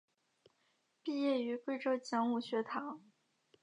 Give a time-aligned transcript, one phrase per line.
[1.03, 3.03] 毕业于贵州讲武学堂。